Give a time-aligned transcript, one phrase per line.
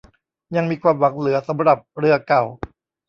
[0.55, 2.43] ยังมีความหวังเหลือสำหรับเรือเก่า